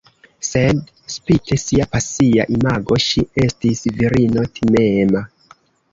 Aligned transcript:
Sed 0.47 0.79
spite 1.15 1.57
sia 1.65 1.85
pasia 1.91 2.47
imago, 2.55 2.99
ŝi 3.09 3.27
estis 3.45 3.85
virino 4.01 4.47
timema. 4.59 5.23